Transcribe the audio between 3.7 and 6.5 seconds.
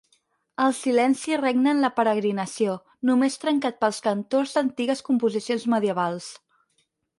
pels cantors d'antigues composicions medievals.